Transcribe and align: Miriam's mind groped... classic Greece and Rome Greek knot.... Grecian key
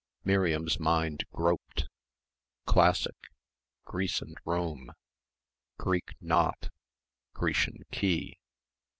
Miriam's 0.23 0.79
mind 0.79 1.25
groped... 1.31 1.87
classic 2.65 3.13
Greece 3.85 4.19
and 4.19 4.35
Rome 4.45 4.93
Greek 5.77 6.13
knot.... 6.19 6.71
Grecian 7.35 7.83
key 7.91 8.39